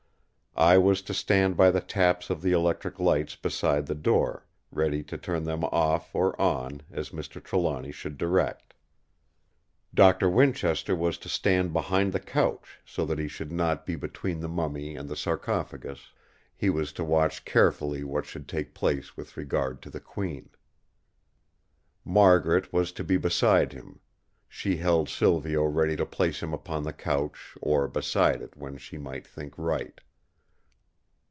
[0.53, 5.01] I was to stand by the taps of the electric lights beside the door, ready
[5.01, 7.41] to turn them off or on as Mr.
[7.41, 8.73] Trelawny should direct.
[9.93, 14.41] Doctor Winchester was to stand behind the couch so that he should not be between
[14.41, 16.11] the mummy and the sarcophagus;
[16.53, 20.49] he was to watch carefully what should take place with regard to the Queen.
[22.03, 24.01] Margaret was to be beside him;
[24.49, 28.97] she held Silvio ready to place him upon the couch or beside it when she
[28.97, 30.01] might think right.